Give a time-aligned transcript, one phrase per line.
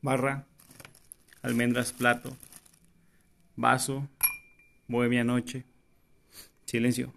[0.00, 0.46] barra,
[1.42, 2.36] almendras plato,
[3.56, 4.08] vaso,
[4.86, 5.64] bohemia noche,
[6.66, 7.12] silencio,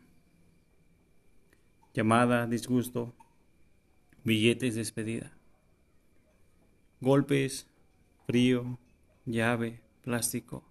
[1.94, 3.13] llamada, disgusto,
[4.23, 5.31] billetes, despedida,
[7.02, 7.67] golpes,
[8.25, 8.80] frío,
[9.25, 10.63] llave, plástico,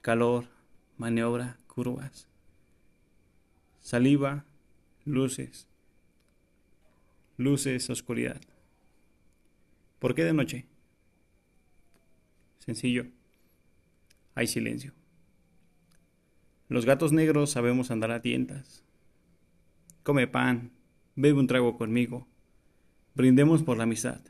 [0.00, 0.48] calor,
[0.98, 2.26] maniobra, curvas,
[3.80, 4.44] saliva,
[5.04, 5.68] luces,
[7.36, 8.40] luces, oscuridad.
[10.02, 10.66] ¿Por qué de noche?
[12.58, 13.06] Sencillo,
[14.34, 14.92] hay silencio.
[16.68, 18.82] Los gatos negros sabemos andar a tientas.
[20.02, 20.72] Come pan,
[21.14, 22.26] bebe un trago conmigo.
[23.14, 24.20] Brindemos por la amistad.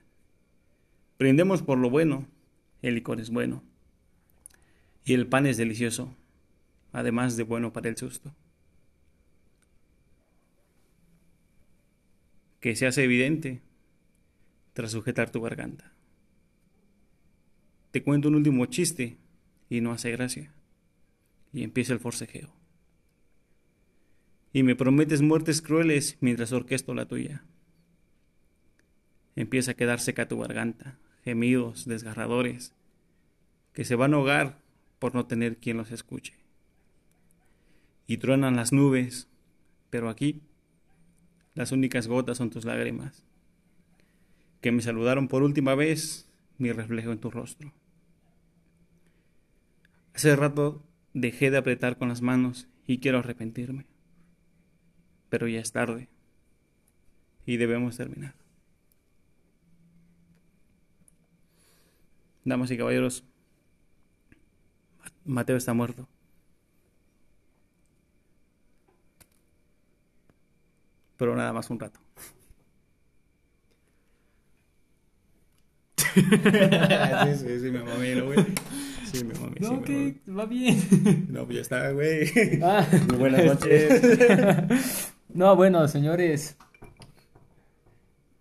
[1.19, 2.27] Brindemos por lo bueno.
[2.83, 3.63] El licor es bueno.
[5.07, 6.15] Y el pan es delicioso,
[6.93, 8.35] además de bueno para el susto.
[12.61, 13.63] Que se hace evidente
[14.73, 15.93] tras sujetar tu garganta.
[17.91, 19.19] Te cuento un último chiste
[19.69, 20.53] y no hace gracia.
[21.53, 22.53] Y empieza el forcejeo.
[24.53, 27.45] Y me prometes muertes crueles mientras orquesto la tuya.
[29.37, 32.75] Empieza a quedar seca tu garganta, gemidos desgarradores,
[33.73, 34.59] que se van a ahogar
[34.99, 36.35] por no tener quien los escuche.
[38.07, 39.29] Y truenan las nubes,
[39.91, 40.43] pero aquí
[41.55, 43.25] las únicas gotas son tus lágrimas,
[44.63, 47.75] que me saludaron por última vez mi reflejo en tu rostro.
[50.15, 50.83] Hace rato
[51.13, 53.87] dejé de apretar con las manos y quiero arrepentirme,
[55.29, 56.09] pero ya es tarde
[57.45, 58.35] y debemos terminar.
[62.45, 63.25] Damas y caballeros,
[65.25, 66.09] Mateo está muerto.
[71.17, 72.02] Pero nada más un rato.
[76.15, 78.39] sí, sí, sí, me mamé, güey.
[79.11, 79.57] Sí, me mamé.
[79.61, 81.27] No, sí, que va bien.
[81.31, 82.29] No, pues ya está, güey.
[82.63, 85.13] Ah, Muy buenas noches.
[85.35, 86.57] no, bueno, señores.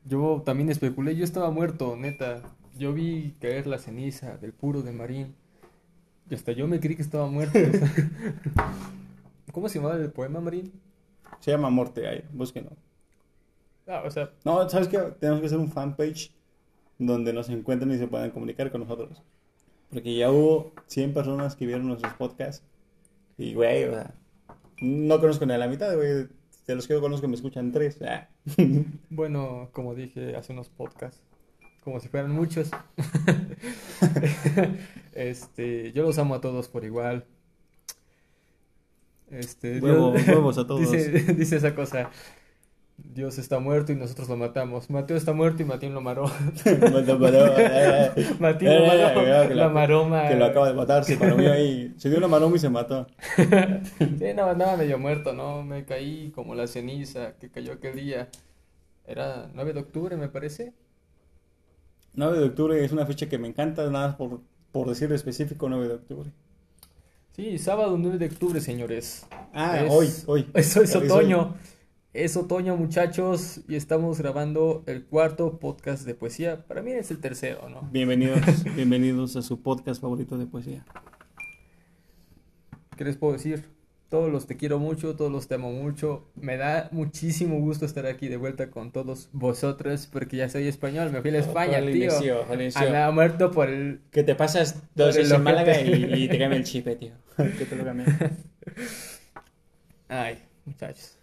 [0.05, 2.41] Yo también especulé, yo estaba muerto, neta.
[2.77, 5.35] Yo vi caer la ceniza del puro de Marín.
[6.29, 7.59] Y hasta yo me creí que estaba muerto.
[7.59, 7.89] o sea.
[9.51, 10.71] ¿Cómo se llamaba el poema, Marín?
[11.39, 12.71] Se llama Morte, ahí, búsquenlo.
[13.87, 14.97] Ah, o sea, No, ¿sabes qué?
[15.19, 16.31] Tenemos que hacer un fanpage
[17.07, 19.21] donde nos encuentren y se puedan comunicar con nosotros.
[19.89, 22.63] Porque ya hubo 100 personas que vieron nuestros podcasts.
[23.37, 24.13] Y, güey, o sea,
[24.81, 26.27] no conozco ni a la mitad, güey.
[26.67, 27.97] De los que yo conozco me escuchan tres.
[28.01, 28.29] Ah.
[29.09, 31.21] bueno, como dije hace unos podcasts,
[31.83, 32.69] como si fueran muchos.
[35.13, 37.25] este, yo los amo a todos por igual.
[39.29, 40.91] Este, Huevo- Dios- huevos a todos.
[40.91, 42.09] Dice, dice esa cosa.
[43.03, 44.89] Dios está muerto y nosotros lo matamos.
[44.89, 46.25] Mateo está muerto y Matín lo maró.
[46.65, 49.55] Eh, eh, Matín lo eh, maró.
[49.55, 50.27] la maroma.
[50.27, 51.93] Que lo acaba de matar, se paró ahí.
[51.97, 53.07] Se dio una maroma y se mató.
[53.37, 55.63] Sí, no, andaba medio muerto, ¿no?
[55.63, 58.29] Me caí como la ceniza que cayó aquel día.
[59.05, 60.73] Era 9 de octubre, me parece.
[62.13, 64.41] 9 de octubre es una fecha que me encanta, nada más por,
[64.71, 66.31] por decir específico 9 de octubre.
[67.35, 69.25] Sí, sábado 9 de octubre, señores.
[69.53, 70.47] Ah, Es- hoy, hoy.
[70.53, 71.33] Eso es hoy.
[72.13, 76.65] Es otoño, muchachos, y estamos grabando el cuarto podcast de poesía.
[76.67, 77.87] Para mí es el tercero, ¿no?
[77.89, 78.41] Bienvenidos,
[78.75, 80.83] bienvenidos a su podcast favorito de poesía.
[82.97, 83.69] ¿Qué les puedo decir?
[84.09, 86.27] Todos los te quiero mucho, todos los te amo mucho.
[86.35, 91.11] Me da muchísimo gusto estar aquí de vuelta con todos vosotros, porque ya soy español,
[91.11, 92.03] me fui a España, Joder, tío.
[92.03, 92.87] inicio, inicio.
[92.87, 94.01] Andaba muerto por el...
[94.11, 95.41] Que te pasas dos en.
[95.41, 97.13] Málaga y, y te cambia el chip, tío.
[97.57, 98.05] Que te lo cambia.
[100.09, 101.20] Ay, muchachos.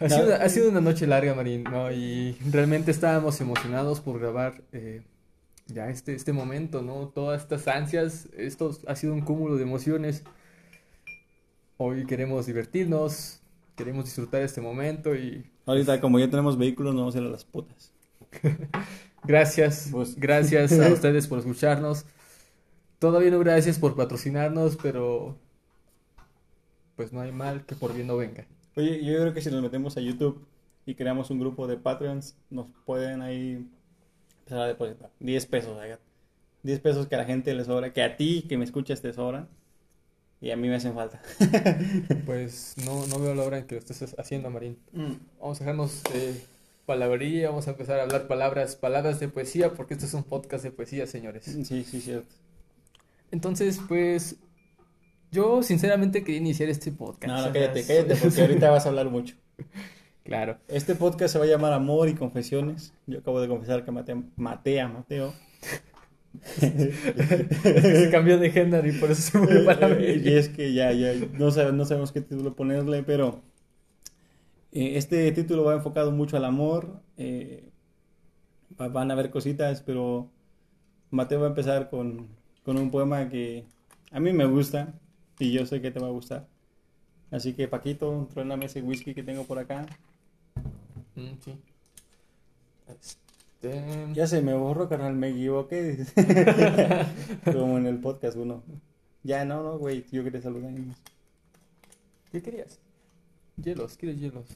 [0.00, 1.90] Ha sido, ha sido una noche larga, Marín, ¿no?
[1.90, 5.02] Y realmente estábamos emocionados por grabar eh,
[5.66, 7.08] ya este, este momento, ¿no?
[7.08, 10.24] Todas estas ansias, esto ha sido un cúmulo de emociones.
[11.78, 13.40] Hoy queremos divertirnos,
[13.76, 17.30] queremos disfrutar este momento y Ahorita, como ya tenemos vehículos, no vamos a ir a
[17.30, 17.92] las putas.
[19.24, 22.04] gracias, Pues- gracias a ustedes por escucharnos.
[22.98, 25.36] Todavía no gracias por patrocinarnos, pero
[26.96, 28.46] pues no hay mal que por bien no venga.
[28.76, 30.44] Oye, yo creo que si nos metemos a YouTube
[30.86, 33.66] y creamos un grupo de Patreons, nos pueden ahí
[34.40, 35.76] empezar a depositar 10 pesos.
[35.76, 35.98] oiga.
[36.62, 39.12] 10 pesos que a la gente le sobra, que a ti que me escuchas te
[39.12, 39.48] sobran
[40.40, 41.22] y a mí me hacen falta.
[42.26, 44.76] Pues no, no veo la hora en que lo estés haciendo, Marín.
[44.92, 45.12] Mm.
[45.40, 46.40] Vamos a dejarnos de
[46.86, 50.64] palabrería, vamos a empezar a hablar palabras, palabras de poesía, porque esto es un podcast
[50.64, 51.44] de poesía, señores.
[51.44, 52.34] Sí, sí, cierto.
[53.30, 54.36] Entonces, pues,
[55.32, 57.26] yo sinceramente quería iniciar este podcast.
[57.26, 59.34] No, no, cállate, cállate, porque ahorita vas a hablar mucho.
[60.24, 60.58] Claro.
[60.68, 62.92] Este podcast se va a llamar Amor y Confesiones.
[63.06, 65.32] Yo acabo de confesar que maté, maté a Mateo.
[66.58, 70.04] se cambió de género y por eso se murió para mí.
[70.04, 73.42] y es que ya, ya, no, sabemos, no sabemos qué título ponerle, pero
[74.70, 77.00] eh, este título va enfocado mucho al amor.
[77.16, 77.70] Eh,
[78.76, 80.30] van a haber cositas, pero
[81.10, 82.28] Mateo va a empezar con,
[82.64, 83.64] con un poema que
[84.10, 84.94] a mí me gusta
[85.38, 86.46] y yo sé que te va a gustar.
[87.30, 89.86] Así que Paquito, truéname ese whisky que tengo por acá.
[91.16, 91.54] Mm, sí.
[92.88, 94.08] Este...
[94.12, 96.04] Ya se me borró, carnal, me equivoqué.
[97.44, 98.62] Como en el podcast uno.
[99.22, 100.72] Ya, no, no, güey, yo quería saludar.
[102.30, 102.78] ¿Qué querías?
[103.56, 104.46] Hielos, ¿quieres hielos?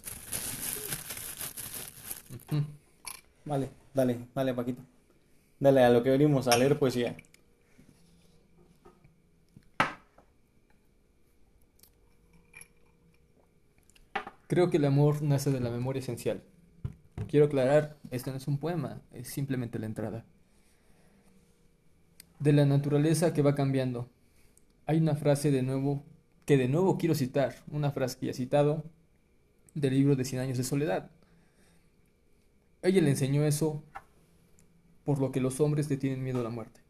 [3.45, 4.83] Vale, dale, dale, Paquito.
[5.61, 7.17] Dale a lo que venimos a leer poesía.
[14.47, 16.43] Creo que el amor nace de la memoria esencial.
[17.29, 20.25] Quiero aclarar, esto no es un poema, es simplemente la entrada.
[22.39, 24.09] De la naturaleza que va cambiando.
[24.87, 26.05] Hay una frase de nuevo
[26.45, 28.85] que de nuevo quiero citar, una frase que ya he citado
[29.75, 31.11] del libro de Cien años de soledad.
[32.83, 33.83] Ella le enseñó eso
[35.05, 36.81] por lo que los hombres le tienen miedo a la muerte.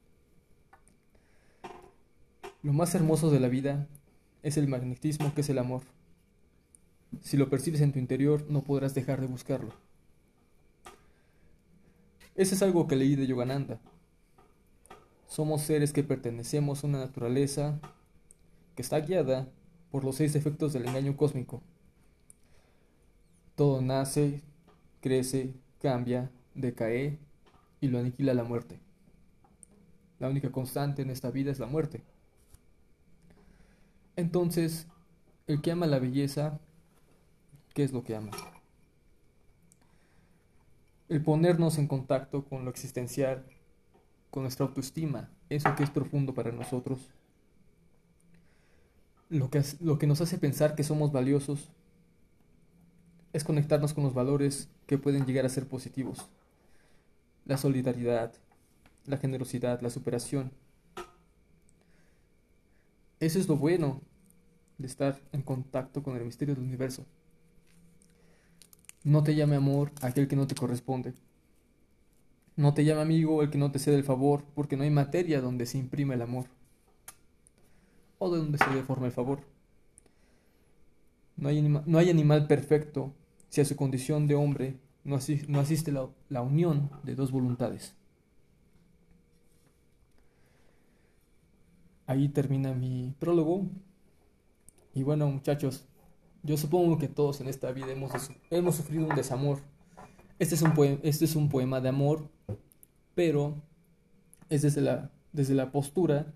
[2.62, 3.86] Lo más hermoso de la vida
[4.42, 5.82] es el magnetismo que es el amor.
[7.22, 9.72] Si lo percibes en tu interior, no podrás dejar de buscarlo.
[12.34, 13.80] Ese es algo que leí de Yogananda.
[15.26, 17.80] Somos seres que pertenecemos a una naturaleza
[18.74, 19.48] que está guiada
[19.90, 21.62] por los seis efectos del engaño cósmico.
[23.54, 24.42] Todo nace,
[25.00, 27.18] crece, cambia, decae
[27.80, 28.78] y lo aniquila la muerte.
[30.18, 32.02] La única constante en esta vida es la muerte.
[34.16, 34.86] Entonces,
[35.46, 36.60] el que ama la belleza
[37.76, 38.30] ¿Qué es lo que ama?
[41.10, 43.44] El ponernos en contacto con lo existencial,
[44.30, 47.10] con nuestra autoestima, eso que es profundo para nosotros.
[49.28, 51.68] Lo que, lo que nos hace pensar que somos valiosos
[53.34, 56.30] es conectarnos con los valores que pueden llegar a ser positivos.
[57.44, 58.32] La solidaridad,
[59.04, 60.50] la generosidad, la superación.
[63.20, 64.00] Eso es lo bueno
[64.78, 67.04] de estar en contacto con el misterio del universo.
[69.06, 71.14] No te llame amor aquel que no te corresponde.
[72.56, 75.40] No te llame amigo el que no te cede el favor, porque no hay materia
[75.40, 76.46] donde se imprime el amor.
[78.18, 79.42] O de donde se deforma el favor.
[81.36, 83.14] No hay, no hay animal perfecto
[83.48, 87.94] si a su condición de hombre no, asiste la, la unión de dos voluntades.
[92.08, 93.68] Ahí termina mi prólogo.
[94.94, 95.86] Y bueno, muchachos,
[96.46, 98.12] yo supongo que todos en esta vida hemos,
[98.50, 99.58] hemos sufrido un desamor.
[100.38, 102.28] Este es un, poema, este es un poema de amor,
[103.14, 103.54] pero
[104.48, 106.32] es desde la, desde la postura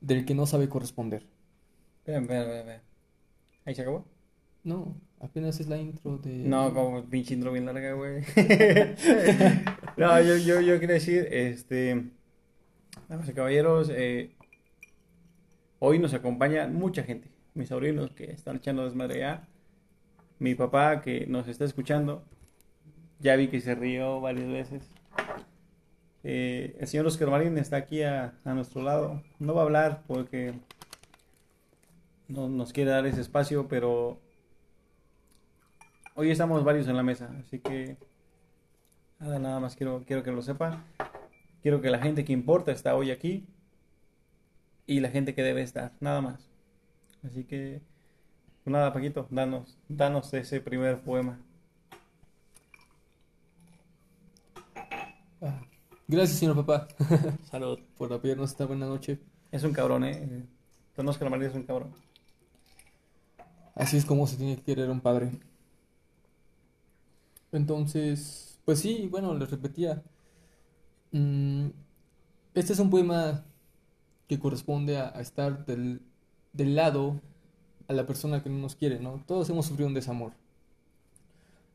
[0.00, 1.26] del que no sabe corresponder.
[1.98, 2.82] Espera, espera, espera.
[3.64, 4.04] ¿Ahí se acabó?
[4.62, 6.30] No, apenas es la intro de...
[6.30, 8.22] No, como pinche intro bien larga, güey.
[9.96, 12.10] no, yo, yo, yo quiero decir, este...
[13.08, 14.36] Vamos, caballeros, eh,
[15.80, 19.48] hoy nos acompaña mucha gente mis sobrinos que están echando desmadre ya,
[20.38, 22.24] mi papá que nos está escuchando,
[23.20, 24.90] ya vi que se rió varias veces.
[26.24, 29.22] Eh, el señor Oscar Marín está aquí a, nuestro lado.
[29.38, 30.54] No va a hablar porque
[32.28, 34.18] no nos quiere dar ese espacio, pero
[36.14, 37.96] hoy estamos varios en la mesa, así que
[39.18, 40.82] nada, nada más quiero, quiero que lo sepan.
[41.62, 43.46] Quiero que la gente que importa está hoy aquí
[44.86, 46.53] y la gente que debe estar, nada más.
[47.24, 47.80] Así que,
[48.62, 51.38] pues nada, Paquito, danos, danos ese primer poema.
[55.40, 55.62] Ah,
[56.06, 56.88] gracias, señor papá.
[57.50, 57.78] Salud.
[57.96, 59.20] Por apoyarnos esta buena noche.
[59.50, 60.46] Es un cabrón, ¿eh?
[60.96, 61.94] Don Oscar María es un cabrón.
[63.74, 65.32] Así es como se tiene que querer un padre.
[67.52, 70.02] Entonces, pues sí, bueno, les repetía.
[71.12, 71.68] Mm,
[72.54, 73.44] este es un poema
[74.28, 76.00] que corresponde a estar del
[76.54, 77.20] del lado
[77.88, 79.22] a la persona que no nos quiere, ¿no?
[79.26, 80.32] Todos hemos sufrido un desamor.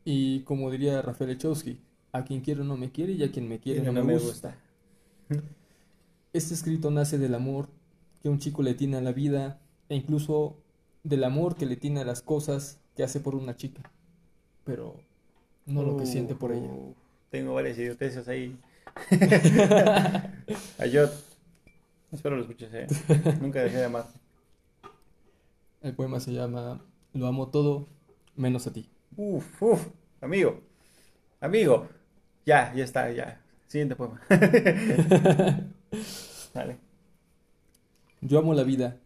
[0.03, 1.79] Y como diría Rafael Echowski,
[2.11, 4.55] a quien quiero no me quiere y a quien me quiere no, me, gusta.
[6.33, 7.67] Este escrito nace del amor
[8.21, 9.59] que un chico le tiene a la vida
[9.89, 10.57] e incluso
[11.03, 13.81] del amor que le tiene a las cosas que hace por una chica,
[14.63, 14.95] pero
[15.65, 16.67] no lo que siente por ella.
[16.67, 16.93] Uh,
[17.29, 18.55] tengo varias idioteces ahí.
[20.77, 21.11] Ayot,
[22.11, 22.87] espero lo escuches, ¿eh?
[23.41, 24.18] Nunca dejé de amarte.
[25.81, 26.83] El poema se llama
[27.13, 27.87] Lo amo todo
[28.35, 28.89] menos a ti.
[29.15, 29.87] Uf, uf,
[30.21, 30.61] amigo,
[31.39, 31.87] amigo.
[32.45, 33.41] Ya, ya está, ya.
[33.67, 34.19] Siguiente poema.
[36.53, 36.77] Dale.
[38.21, 38.97] Yo amo la vida,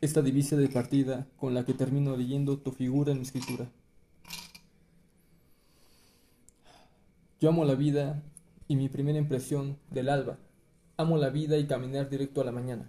[0.00, 3.68] esta divisa de partida con la que termino leyendo tu figura en mi escritura.
[7.40, 8.22] Yo amo la vida
[8.68, 10.38] y mi primera impresión del alba.
[10.96, 12.88] Amo la vida y caminar directo a la mañana.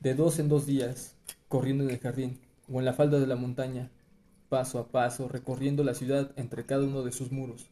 [0.00, 1.14] De dos en dos días,
[1.50, 2.38] corriendo en el jardín
[2.72, 3.90] o en la falda de la montaña,
[4.48, 7.68] paso a paso, recorriendo la ciudad entre cada uno de sus muros,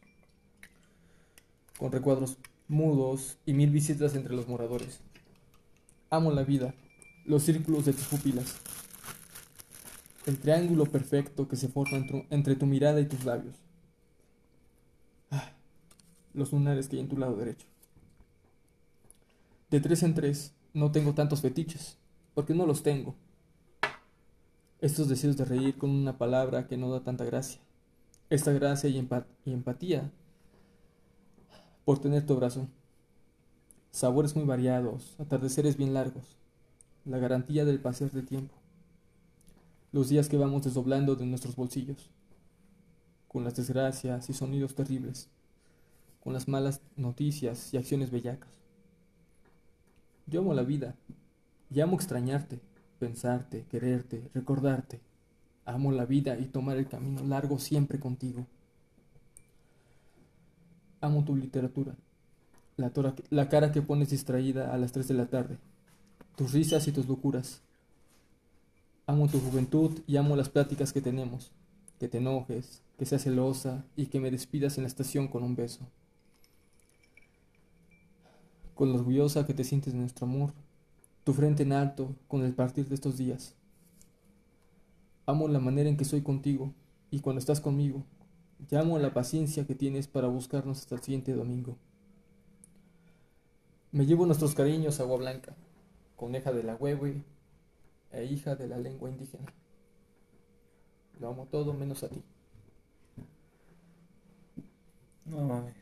[1.77, 4.99] con recuadros mudos y mil visitas entre los moradores.
[6.09, 6.75] Amo la vida,
[7.23, 8.57] los círculos de tus pupilas,
[10.25, 13.55] el triángulo perfecto que se forma entre tu mirada y tus labios,
[15.31, 15.53] ah,
[16.33, 17.65] los lunares que hay en tu lado derecho.
[19.69, 21.97] De tres en tres no tengo tantos fetiches,
[22.33, 23.15] porque no los tengo.
[24.81, 27.59] Estos deseos de reír con una palabra que no da tanta gracia.
[28.29, 28.97] Esta gracia y,
[29.51, 30.09] empatía
[31.83, 32.65] por tener tu abrazo.
[33.91, 36.37] Sabores muy variados, atardeceres bien largos,
[37.03, 38.55] la garantía del pasar del tiempo.
[39.91, 42.09] Los días que vamos desdoblando de nuestros bolsillos,
[43.27, 45.27] con las desgracias y sonidos terribles,
[46.23, 48.53] con las malas noticias y acciones bellacas.
[50.25, 50.95] Yo amo la vida
[51.69, 52.61] y amo extrañarte,
[52.99, 54.99] pensarte, quererte, recordarte.
[55.65, 58.45] Amo la vida y tomar el camino largo siempre contigo.
[61.01, 61.95] Amo tu literatura,
[63.29, 65.57] la, cara que pones distraída a las tres de la tarde,
[66.35, 67.61] tus risas y tus locuras.
[69.05, 71.51] Amo tu juventud y amo las pláticas que tenemos,
[71.99, 75.55] que te enojes, que seas celosa y que me despidas en la estación con un
[75.55, 75.87] beso.
[78.75, 80.53] Con lo orgullosa que te sientes de nuestro amor,
[81.29, 83.53] tu frente en alto con el partir de estos días.
[85.27, 86.73] Amo la manera en que soy contigo
[87.11, 88.03] y cuando estás conmigo,
[88.67, 91.77] y amo la paciencia que tienes para buscarnos hasta el siguiente domingo.
[93.91, 95.55] Me llevo nuestros cariños a Agua Blanca,
[96.15, 97.21] coneja de la huehue
[98.11, 99.53] e hija de la lengua indígena.
[101.19, 102.23] Lo amo todo menos a ti.
[105.25, 105.75] No mames.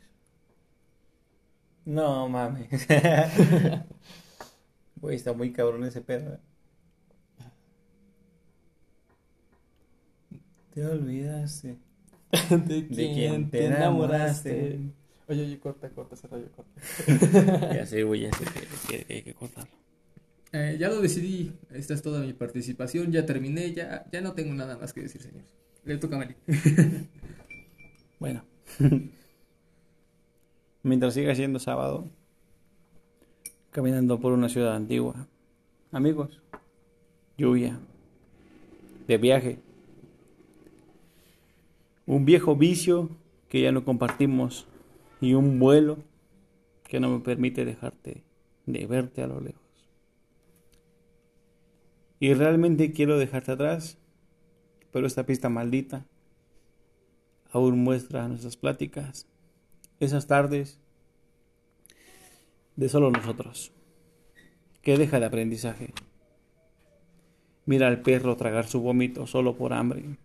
[1.86, 2.68] No mames.
[5.02, 6.34] Güey, está muy cabrón ese pedo.
[6.34, 6.40] ¿eh?
[10.74, 11.78] Te olvidaste.
[12.50, 14.80] ¿De quién, te enamoraste?
[15.28, 17.74] Oye, oye, corta, corta ese rollo, corta.
[17.76, 18.46] ya sé, güey, ya sé
[18.88, 19.72] que, hay que cortarlo.
[20.54, 24.54] Eh, ya lo decidí, esta es toda mi participación, ya terminé, ya, ya no tengo
[24.54, 25.44] nada más que decir, señor.
[25.84, 26.36] Le toca a Mari.
[28.20, 28.44] bueno.
[30.84, 32.10] Mientras siga siendo sábado,
[33.78, 35.28] caminando por una ciudad antigua.
[35.92, 36.42] Amigos,
[37.38, 37.78] lluvia,
[39.08, 39.60] de viaje,
[42.08, 43.12] un viejo vicio
[43.50, 44.66] que ya no compartimos
[45.22, 46.00] y un vuelo
[46.86, 48.24] que no me permite dejarte
[48.66, 49.62] de verte a lo lejos.
[52.20, 54.00] Y realmente quiero dejarte atrás,
[54.92, 56.04] pero esta pista maldita
[57.52, 59.28] aún muestra nuestras pláticas,
[60.00, 60.80] esas tardes
[62.78, 63.74] de solo nosotros.
[64.82, 65.94] ¿Qué deja de aprendizaje?
[67.66, 70.18] Mira al perro tragar su vómito solo por hambre.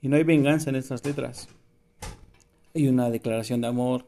[0.00, 1.48] Y no hay venganza en estas letras.
[2.74, 4.06] Hay una declaración de amor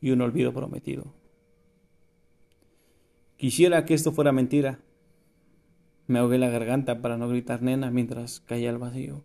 [0.00, 1.14] y un olvido prometido.
[3.36, 4.80] Quisiera que esto fuera mentira.
[6.08, 9.24] Me ahogué la garganta para no gritar nena mientras caía al vacío.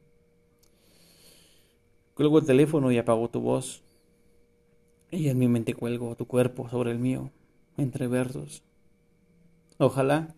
[2.14, 3.85] Cuelgo el teléfono y apago tu voz.
[5.16, 7.32] Y en mi mente cuelgo tu cuerpo sobre el mío,
[7.78, 8.64] entre versos.
[9.78, 10.36] Ojalá,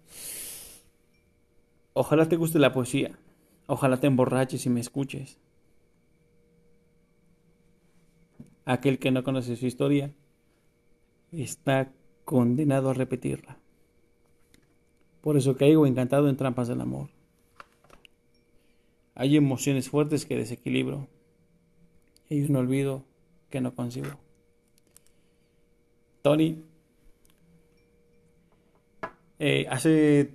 [1.94, 3.18] ojalá te guste la poesía.
[3.66, 5.40] Ojalá te emborraches y me escuches.
[8.66, 10.14] Aquel que no conoce su historia
[11.32, 11.92] está
[12.24, 13.58] condenado a repetirla.
[15.22, 17.10] Por eso caigo encantado en trampas del amor.
[19.16, 21.08] Hay emociones fuertes que desequilibro.
[22.30, 23.06] Y un olvido
[23.50, 24.27] que no consigo.
[26.22, 26.64] Tony,
[29.40, 30.32] eh, hace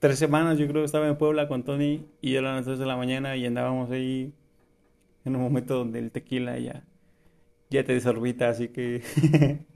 [0.00, 2.86] tres semanas yo creo que estaba en Puebla con Tony y eran las 3 de
[2.86, 4.32] la mañana y andábamos ahí
[5.24, 6.84] en un momento donde el tequila ya,
[7.70, 9.02] ya te desorbita, así que...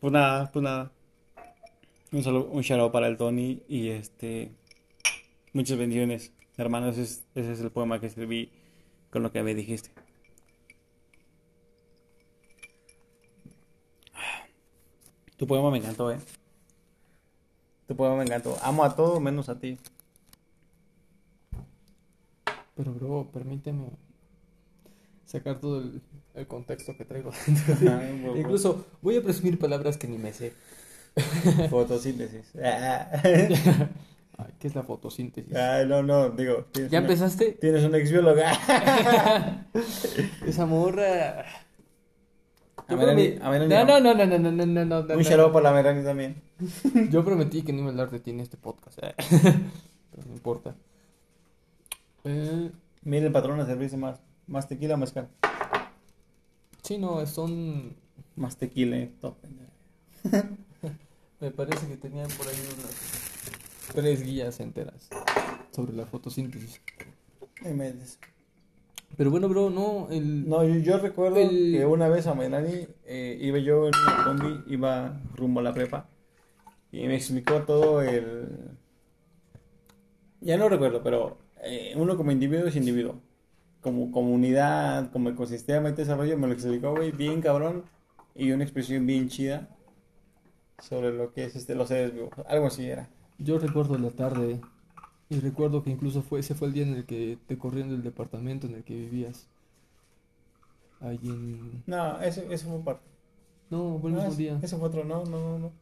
[0.00, 0.92] pues nada, pues nada.
[2.12, 4.52] Un saludo, un shout para el Tony y este...
[5.52, 6.98] Muchas bendiciones, hermanos.
[6.98, 8.50] Ese es el poema que escribí
[9.10, 9.90] con lo que me dijiste.
[15.36, 16.18] Tu poema me encantó, eh.
[17.86, 18.56] Tu poema me encantó.
[18.62, 19.78] Amo a todo menos a ti.
[22.76, 23.88] Pero, bro, permíteme
[25.24, 26.00] sacar todo el,
[26.34, 27.30] el contexto que traigo.
[27.88, 28.00] Ah.
[28.36, 30.52] Incluso voy a presumir palabras que ni me sé.
[31.70, 32.52] Fotosíntesis.
[32.62, 35.54] Ah, Ay, ¿Qué es la fotosíntesis?
[35.54, 36.66] Ay, no, no, digo.
[36.74, 37.52] ¿Ya una- empezaste?
[37.52, 38.50] Tienes una ex bióloga.
[40.46, 41.44] Esa morra.
[42.86, 44.00] A Melanie- a Melanie no, no.
[44.00, 46.42] no, no, no, no, no, no, no, Un shout para la Melanie también.
[47.10, 48.98] Yo prometí que no iba a hablar de ti en este podcast.
[49.02, 49.14] eh.
[50.10, 50.74] Pero no importa.
[52.24, 52.70] Eh,
[53.02, 55.28] Miren, patrón, a servirse más, más tequila o mezcal.
[56.82, 57.96] sí, no, son.
[58.36, 59.36] Más tequila, eh, top.
[61.40, 65.08] Me parece que tenían por ahí unas tres guías enteras
[65.72, 66.80] sobre la fotosíntesis.
[67.64, 67.92] Ay, me
[69.16, 70.48] Pero bueno, bro, no, el.
[70.48, 74.24] No, yo, yo recuerdo El- que una vez a Melanie eh, iba yo en una
[74.24, 76.08] combi, iba rumbo a la prepa
[76.90, 78.48] y me explicó todo el...
[80.40, 83.20] Ya no recuerdo, pero eh, uno como individuo es individuo.
[83.80, 87.84] Como comunidad, como ecosistema y todo ese rollo, me lo explicó, güey, bien cabrón
[88.34, 89.68] y una expresión bien chida
[90.78, 92.30] sobre lo que es este, los seres vivos.
[92.46, 93.08] Algo así era.
[93.38, 94.60] Yo recuerdo la tarde
[95.28, 98.02] y recuerdo que incluso fue ese fue el día en el que te corrieron del
[98.02, 99.48] departamento en el que vivías.
[101.00, 101.84] Ahí en...
[101.86, 103.04] No, ese, ese fue parte.
[103.70, 104.58] No, fue el No, mismo ese- día.
[104.62, 105.72] Ese fue otro, no, no, no.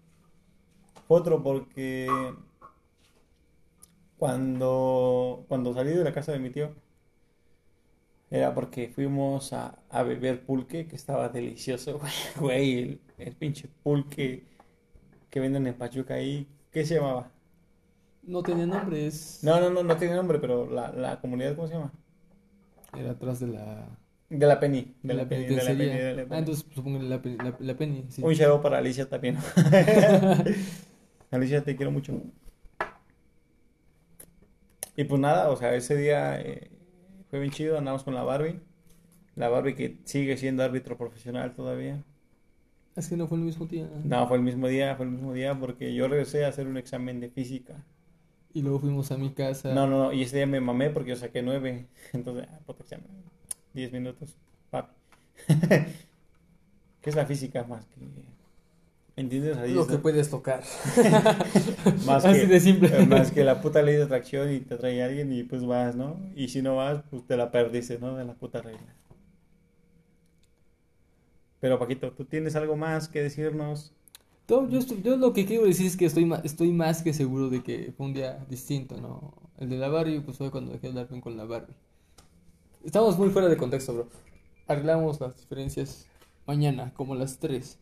[1.06, 2.08] Fue otro porque
[4.18, 6.74] cuando, cuando salí de la casa de mi tío,
[8.30, 12.00] era porque fuimos a, a beber pulque, que estaba delicioso,
[12.40, 14.44] güey, el, el pinche pulque
[15.30, 17.32] que venden en Pachuca ahí, ¿qué se llamaba?
[18.22, 19.42] No tenía nombre, es...
[19.42, 21.92] No, no, no, no tiene nombre, pero la, la comunidad, ¿cómo se llama?
[22.96, 23.98] Era atrás de la...
[24.30, 26.04] De la Penny, de de la la Penny, de la Penny, penitenciaría.
[26.04, 26.36] de la Penny.
[26.36, 28.22] Ah, entonces supongo que la, la, la penny, sí.
[28.22, 29.36] Un shout para Alicia también.
[31.30, 32.22] Alicia, te quiero mucho.
[34.96, 36.70] Y pues nada, o sea, ese día eh,
[37.30, 38.60] fue bien chido, andamos con la Barbie.
[39.36, 42.04] La Barbie que sigue siendo árbitro profesional todavía.
[42.96, 43.88] Es que no fue el mismo día.
[44.02, 46.76] No, fue el mismo día, fue el mismo día porque yo regresé a hacer un
[46.76, 47.84] examen de física.
[48.54, 49.74] Y luego fuimos a mi casa.
[49.74, 51.86] No, no, no, y ese día me mamé porque yo saqué nueve.
[52.12, 53.06] Entonces, ah, examen.
[53.72, 54.36] Diez minutos,
[54.70, 54.94] papi.
[57.00, 58.00] ¿Qué es la física más que...
[59.16, 59.56] ¿Entiendes?
[59.58, 59.94] Ahí Lo está.
[59.94, 60.62] que puedes tocar.
[62.06, 62.88] Más Así que, de simple.
[62.90, 65.94] eh, Más que la puta ley de atracción y te trae alguien y pues vas,
[65.96, 66.18] ¿no?
[66.34, 68.16] Y si no vas, pues te la perdiste, ¿no?
[68.16, 68.94] De la puta regla.
[71.60, 73.94] Pero Paquito, ¿tú tienes algo más que decirnos?
[74.52, 77.62] Yo, estoy- yo lo que quiero decir es que estoy, estoy más que seguro de
[77.62, 79.32] que fue un día distinto, ¿no?
[79.58, 81.74] El de la Barbie, pues fue cuando dejé de hablar con la Barbie.
[82.84, 84.08] Estamos muy fuera de contexto, bro.
[84.66, 86.06] Arreglamos las diferencias
[86.46, 87.78] mañana, como las 3.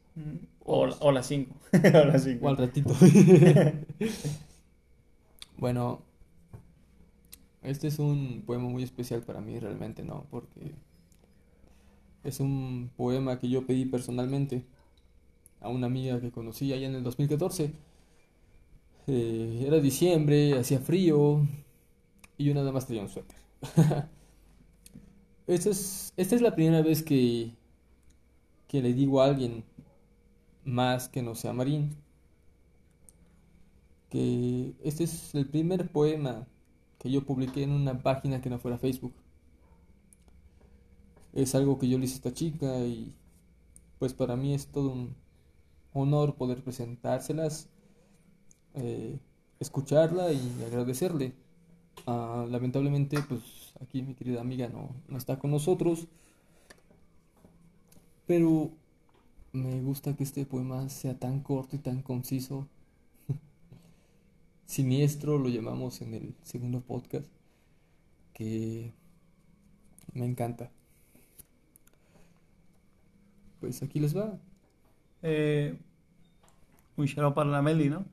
[0.64, 1.54] O, o las cinco.
[1.72, 2.46] o las cinco.
[2.46, 2.94] O al ratito.
[5.58, 6.02] bueno,
[7.62, 10.26] este es un poema muy especial para mí realmente, ¿no?
[10.30, 10.72] Porque
[12.24, 14.64] es un poema que yo pedí personalmente
[15.60, 17.72] a una amiga que conocí allá en el 2014.
[19.06, 21.46] Eh, era diciembre, hacía frío
[22.38, 23.36] y yo nada más traía un suéter.
[25.46, 27.50] Esta es, esta es la primera vez que,
[28.68, 29.64] que le digo a alguien
[30.64, 31.96] más que no sea Marín
[34.10, 36.46] que este es el primer poema
[36.98, 39.14] que yo publiqué en una página que no fuera Facebook.
[41.32, 43.14] Es algo que yo le hice a esta chica y
[43.98, 45.14] pues para mí es todo un
[45.92, 47.68] honor poder presentárselas,
[48.74, 49.18] eh,
[49.58, 51.34] escucharla y agradecerle.
[52.06, 56.08] Ah, lamentablemente pues aquí mi querida amiga no, no está con nosotros,
[58.26, 58.70] pero
[59.52, 62.68] me gusta que este poema sea tan corto y tan conciso
[64.66, 67.26] siniestro, lo llamamos en el segundo podcast,
[68.32, 68.92] que
[70.14, 70.70] me encanta.
[73.60, 74.38] Pues aquí les va.
[75.22, 75.74] Eh,
[76.96, 78.04] un shout para la Meli, ¿no?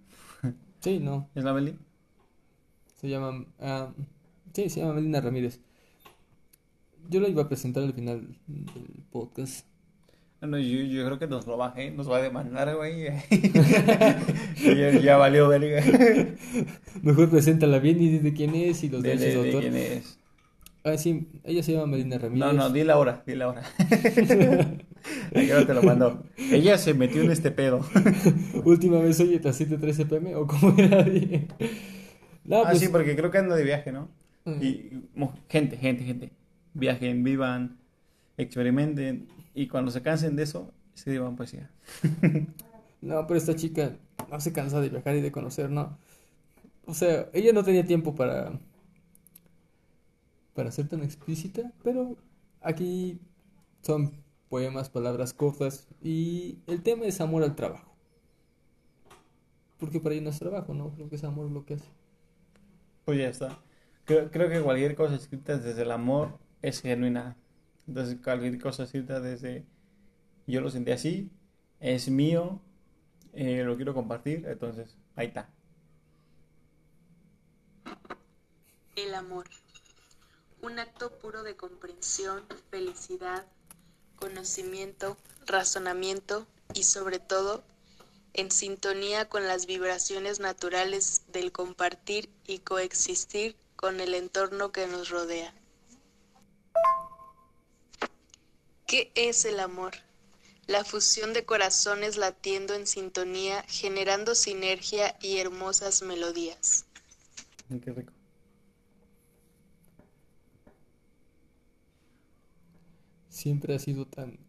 [0.79, 1.75] Sí, no, ¿Es la Meli?
[2.95, 3.45] se llama...
[3.59, 3.89] ah,
[4.53, 5.59] sí, se llama Melina Ramírez.
[7.09, 9.65] Yo lo iba a presentar al final del podcast.
[10.39, 13.05] Bueno, yo, yo creo que nos lo bajé, nos va a demandar, güey.
[14.63, 15.81] ya, ya valió verga.
[17.01, 19.61] Mejor preséntala bien y de quién es y los De, derechos de- autor.
[19.61, 20.19] quién es.
[20.83, 22.39] Ah, sí, ella se llama Melina Ramírez.
[22.39, 23.35] No, no, di la hora, di
[25.59, 26.23] no te lo mandó.
[26.37, 27.85] Ella se metió en este pedo.
[28.65, 31.05] Última vez, oye, ¿las 7:13 pm o cómo era?
[32.43, 34.09] no, ah, pues, sí, porque creo que anda de viaje, ¿no?
[34.61, 34.91] Y
[35.49, 36.31] gente, gente, gente.
[36.73, 37.77] Viajen, vivan,
[38.37, 39.27] experimenten.
[39.53, 41.69] Y cuando se cansen de eso, escriban poesía.
[42.99, 43.95] No, pero esta chica
[44.31, 45.99] no se cansa de viajar y de conocer, ¿no?
[46.87, 48.59] O sea, ella no tenía tiempo para
[50.57, 52.17] para ser tan explícita, pero
[52.61, 53.19] aquí
[53.83, 54.11] son
[54.49, 57.95] poemas, palabras cortas y el tema es amor al trabajo.
[59.77, 60.91] Porque para ahí no es trabajo, ¿no?
[60.93, 61.89] Creo que es amor lo que hace.
[63.05, 63.59] Pues ya está.
[64.05, 67.37] Creo, creo que cualquier cosa escrita desde el amor es genuina.
[67.87, 69.65] Entonces cualquier cosa escrita desde
[70.47, 71.29] yo lo sentí así,
[71.81, 72.61] es mío,
[73.33, 75.49] eh, lo quiero compartir, entonces ahí está.
[78.95, 79.45] El amor.
[80.61, 83.45] Un acto puro de comprensión, felicidad,
[84.17, 87.63] conocimiento, razonamiento y sobre todo
[88.33, 95.09] en sintonía con las vibraciones naturales del compartir y coexistir con el entorno que nos
[95.09, 95.53] rodea.
[98.85, 99.93] ¿Qué es el amor?
[100.65, 106.85] La fusión de corazones latiendo en sintonía, generando sinergia y hermosas melodías.
[107.83, 108.16] Qué rico.
[113.37, 114.39] Siempre ha sido tan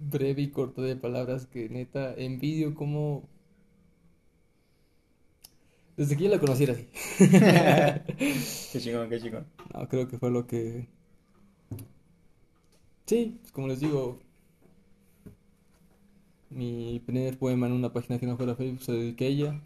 [0.00, 3.28] breve y corto de palabras que neta envidio como...
[5.96, 6.88] Desde que yo la conocí era así.
[8.72, 9.46] qué chingón, qué chingón.
[9.72, 10.88] No, creo que fue lo que...
[13.06, 14.18] Sí, pues, como les digo,
[16.50, 19.60] mi primer poema en una página que no fuera Facebook se dediqué a ella.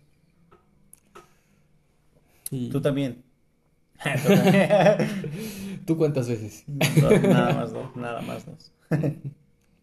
[2.51, 2.69] Y...
[2.69, 3.25] Tú también.
[5.87, 6.65] ¿Tú cuántas veces?
[6.67, 8.73] nada más dos, nada más dos.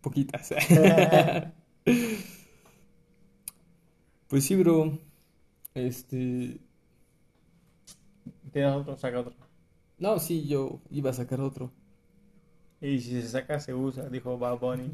[0.01, 0.53] Poquitas.
[4.27, 4.99] pues sí, bro.
[5.73, 6.59] Este.
[8.51, 8.97] ¿Tienes otro?
[8.97, 9.33] Saca otro.
[9.97, 11.71] No, sí, yo iba a sacar otro.
[12.81, 14.93] Y si se saca, se usa, dijo Bob Bunny.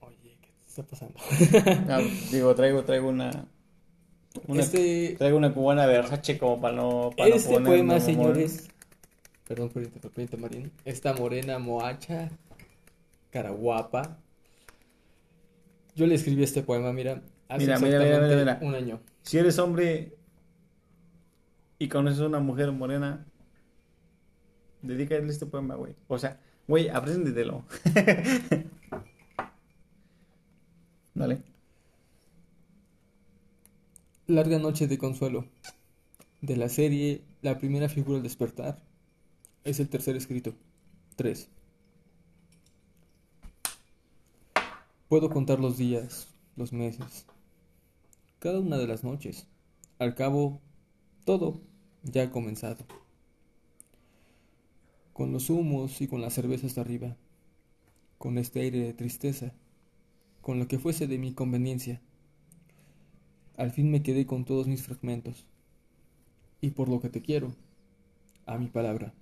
[0.00, 1.14] Oye, ¿qué te está pasando?
[2.32, 3.46] digo, traigo, traigo una.
[4.54, 5.16] Este...
[5.18, 7.10] Traigo una cubana Versace como para no.
[7.16, 8.68] Para este poema, señores,
[9.52, 10.72] Perdón por interrumpirte, Marín.
[10.84, 12.30] Esta morena moacha,
[13.30, 14.18] cara guapa.
[15.94, 19.00] Yo le escribí este poema, mira, hace mira, mira, un año.
[19.22, 20.16] Si eres hombre
[21.78, 23.26] y conoces a una mujer morena,
[24.80, 25.94] dedícale este poema, güey.
[26.08, 27.66] O sea, güey, apréndetelo.
[31.14, 31.42] Dale.
[34.32, 35.44] Larga noche de consuelo.
[36.40, 38.82] De la serie La primera figura al despertar
[39.62, 40.54] es el tercer escrito.
[41.16, 41.50] 3.
[45.10, 47.26] Puedo contar los días, los meses,
[48.38, 49.48] cada una de las noches.
[49.98, 50.62] Al cabo,
[51.26, 51.60] todo
[52.02, 52.86] ya ha comenzado.
[55.12, 57.16] Con los humos y con las cervezas de arriba,
[58.16, 59.52] con este aire de tristeza,
[60.40, 62.00] con lo que fuese de mi conveniencia.
[63.56, 65.44] Al fin me quedé con todos mis fragmentos.
[66.60, 67.54] Y por lo que te quiero,
[68.46, 69.12] a mi palabra.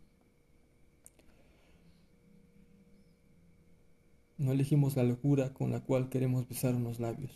[4.38, 7.30] No elegimos la locura con la cual queremos besar unos labios.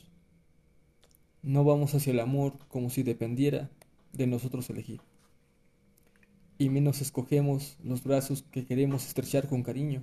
[1.42, 3.70] No vamos hacia el amor como si dependiera
[4.12, 5.00] de nosotros elegir.
[6.57, 10.02] Y menos escogemos los brazos que queremos estrechar con cariño.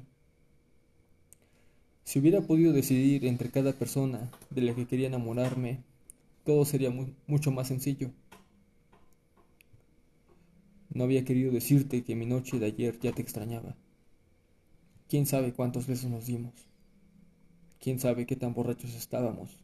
[2.03, 5.79] Si hubiera podido decidir entre cada persona de la que quería enamorarme,
[6.43, 6.91] todo sería
[7.27, 8.11] mucho más sencillo.
[10.89, 13.75] No había querido decirte que mi noche de ayer ya te extrañaba.
[15.09, 16.53] ¿Quién sabe cuántos besos nos dimos?
[17.81, 19.57] quién sabe qué tan borrachos estábamos.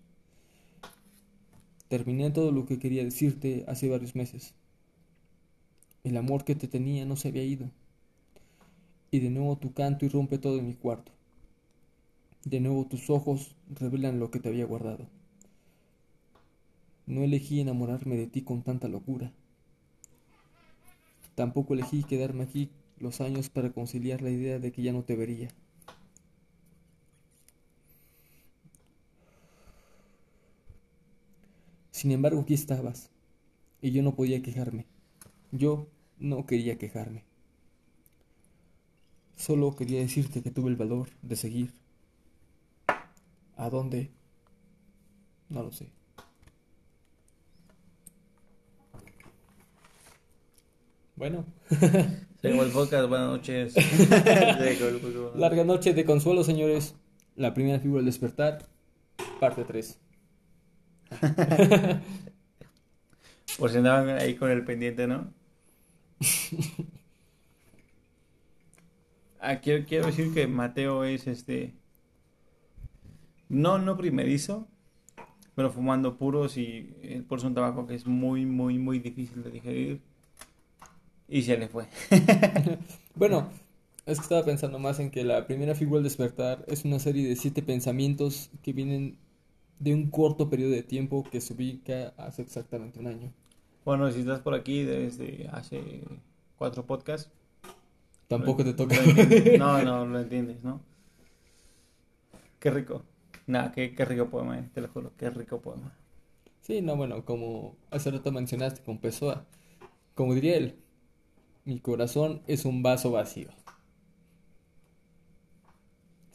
[1.87, 4.55] Terminé todo lo que quería decirte hace varios meses.
[6.03, 7.69] El amor que te tenía no se había ido.
[9.11, 11.11] Y de nuevo tu canto irrumpe todo en mi cuarto.
[12.43, 15.07] De nuevo tus ojos revelan lo que te había guardado.
[17.07, 19.31] No elegí enamorarme de ti con tanta locura.
[21.35, 25.15] Tampoco elegí quedarme aquí los años para conciliar la idea de que ya no te
[25.15, 25.47] vería.
[31.91, 33.09] Sin embargo, aquí estabas,
[33.81, 34.85] y yo no podía quejarme.
[35.51, 35.87] Yo
[36.19, 37.23] no quería quejarme.
[39.35, 41.73] Solo quería decirte que tuve el valor de seguir.
[43.55, 44.11] ¿A dónde?
[45.49, 45.96] No lo sé.
[51.17, 51.45] Bueno.
[52.41, 53.75] Tengo el podcast, buenas noches.
[55.35, 56.95] Larga noche de consuelo, señores.
[57.35, 58.59] La primera figura del despertar,
[59.39, 59.99] parte 3.
[63.57, 65.33] Por si andaban ahí con el pendiente, ¿no?
[69.39, 71.73] Ah, quiero, quiero decir que Mateo es este.
[73.49, 74.67] No, no primerizo,
[75.55, 80.06] pero fumando puros y por un tabaco que es muy, muy, muy difícil de digerir.
[81.27, 81.85] Y se le fue.
[83.15, 83.49] bueno,
[84.05, 87.27] es que estaba pensando más en que la primera figura al despertar es una serie
[87.27, 89.17] de siete pensamientos que vienen
[89.79, 93.33] de un corto periodo de tiempo que se ubica hace exactamente un año.
[93.85, 96.03] Bueno, si estás por aquí desde hace
[96.57, 97.29] cuatro podcasts.
[98.27, 98.95] Tampoco te toca.
[99.57, 100.81] No, no, lo entiendes, ¿no?
[102.59, 103.03] Qué rico.
[103.45, 105.93] Nada, qué, qué rico poema, eh, te lo juro, qué rico poema.
[106.61, 109.45] Sí, no, bueno, como hace rato mencionaste con Pessoa,
[110.15, 110.75] como diría él,
[111.67, 113.49] mi corazón es un vaso vacío.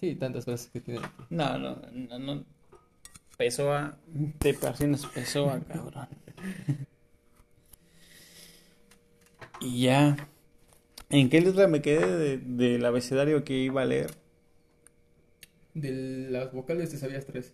[0.01, 1.25] Sí, tantas frases que tiene aquí.
[1.31, 2.45] No, no, no, no.
[3.37, 3.99] Pessoa,
[4.39, 6.09] te pasiones Pessoa, cabrón.
[9.61, 10.17] y ya.
[11.11, 14.13] ¿En qué letra me quedé de- del abecedario que iba a leer?
[15.75, 17.53] De las vocales te sabías tres.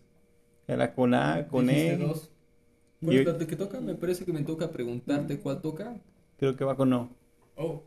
[0.68, 1.96] Era con A, con Dijiste E.
[1.96, 2.30] dos.
[3.00, 3.80] ¿Cuál es la que toca?
[3.80, 5.96] Me parece que me toca preguntarte cuál toca.
[6.38, 7.17] Creo que va con O.
[7.61, 7.83] Oh.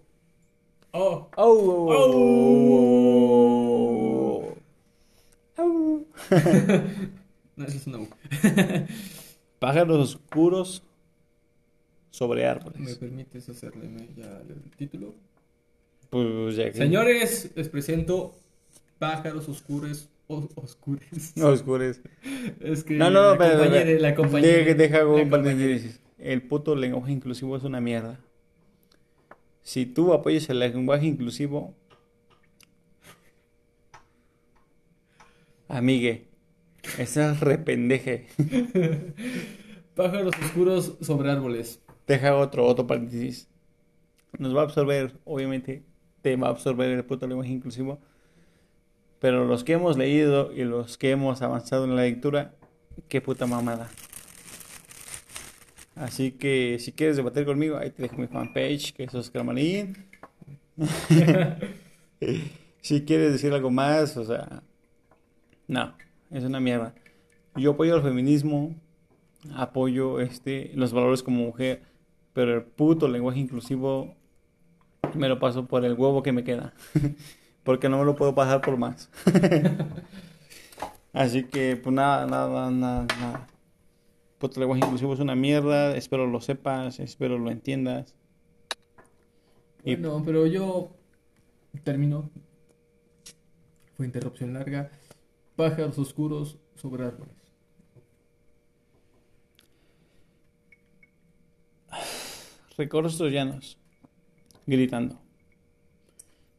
[0.92, 1.30] Oh.
[1.38, 1.94] ¡Oh!
[5.58, 6.06] ¡Oh!
[7.56, 8.08] No, eso es U.
[9.60, 10.84] Pájaros oscuros
[12.10, 12.98] sobre ¿Me árboles.
[12.98, 15.14] permites hacerle ya el título?
[16.10, 18.34] Pues ya que- Señores, les presento
[19.00, 20.10] Pájaros Oscuros.
[20.28, 21.34] oscures.
[21.42, 22.02] Oscuros.
[22.60, 24.00] Es que No, no, no, la espera, compañera, espera.
[24.10, 24.58] la compañera.
[24.58, 25.80] Deja, deja la compañera.
[26.18, 28.20] El puto lenguaje inclusivo es una mierda.
[29.64, 31.76] Si tú apoyas el lenguaje inclusivo,
[35.68, 36.28] amigue,
[36.98, 38.28] estás rependeje.
[39.96, 41.82] Pájaros oscuros sobre árboles.
[42.08, 43.48] Deja otro, otro paréntesis.
[44.38, 45.84] Nos va a absorber, obviamente,
[46.22, 48.00] te va a absorber el puto lenguaje inclusivo.
[49.20, 52.56] Pero los que hemos leído y los que hemos avanzado en la lectura,
[53.08, 53.92] qué puta mamada.
[55.96, 59.98] Así que si quieres debatir conmigo, ahí te dejo mi fanpage, que es Oscar Marín.
[62.82, 64.64] si quieres decir algo más, o sea,
[65.68, 65.94] no,
[66.32, 66.94] es una mierda.
[67.56, 68.74] Yo apoyo el feminismo,
[69.56, 71.84] apoyo este, los valores como mujer,
[72.34, 74.16] pero el puto lenguaje inclusivo
[75.14, 76.74] me lo paso por el huevo que me queda,
[77.64, 79.10] porque no me lo puedo pasar por más.
[81.14, 83.48] Así que, pues nada, nada, nada, nada.
[84.42, 88.16] Puto lenguaje inclusivo es una mierda, espero lo sepas, espero lo entiendas.
[89.84, 90.90] Y Bueno, pero yo
[91.84, 92.28] termino.
[93.96, 94.90] Fue interrupción larga.
[95.56, 97.36] Pájaros oscuros sobre árboles.
[102.78, 103.78] recorro estos llanos,
[104.66, 105.20] gritando.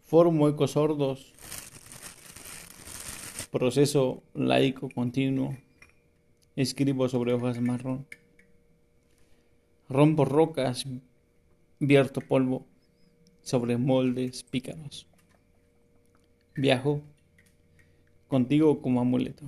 [0.02, 1.32] Formo ecos sordos,
[3.50, 5.56] proceso laico continuo,
[6.56, 8.06] escribo sobre hojas marrón,
[9.88, 10.84] rompo rocas,
[11.78, 12.66] vierto polvo
[13.42, 15.06] sobre moldes pícaros.
[16.54, 17.02] Viajo
[18.28, 19.44] contigo como amuleto.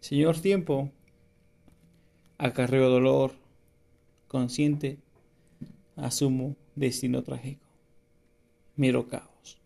[0.00, 0.90] Señor tiempo,
[2.38, 3.34] acarreo dolor,
[4.28, 4.98] consciente,
[5.96, 7.66] asumo destino trágico.
[8.74, 9.58] Miro caos.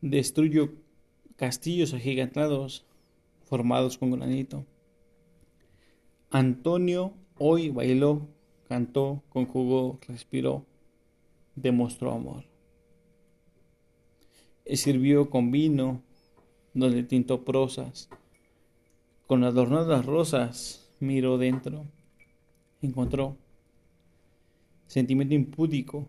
[0.00, 0.85] Destruyo
[1.36, 2.84] castillos agigantados
[3.44, 4.64] formados con granito.
[6.30, 8.26] Antonio hoy bailó,
[8.68, 10.64] cantó, conjugó, respiró,
[11.54, 12.44] demostró amor.
[14.64, 16.02] Escribió con vino,
[16.74, 18.08] donde tintó prosas,
[19.26, 21.86] con adornadas rosas miró dentro
[22.82, 23.36] encontró
[24.86, 26.08] sentimiento impúdico,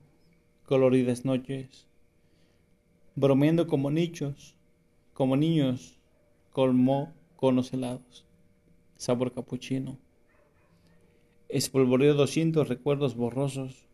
[0.65, 1.87] coloridas noches,
[3.15, 4.55] bromeando como nichos,
[5.17, 5.97] como niños,
[6.51, 8.23] colmó conos helados,
[8.97, 9.97] sabor capuchino,
[11.49, 13.87] espolvoreó doscientos recuerdos borrosos.